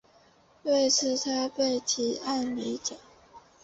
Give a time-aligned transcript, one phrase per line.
[0.63, 2.97] 为此他被提名艾美奖。